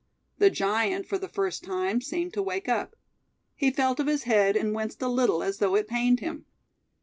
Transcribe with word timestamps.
The 0.39 0.49
giant 0.49 1.05
for 1.05 1.19
the 1.19 1.27
first 1.27 1.63
time, 1.63 2.01
seemed 2.01 2.33
to 2.33 2.41
wake 2.41 2.67
up. 2.67 2.95
He 3.55 3.69
felt 3.69 3.99
of 3.99 4.07
his 4.07 4.23
head, 4.23 4.55
and 4.55 4.73
winced 4.73 5.03
a 5.03 5.07
little 5.07 5.43
as 5.43 5.59
though 5.59 5.75
it 5.75 5.87
pained 5.87 6.21
him. 6.21 6.47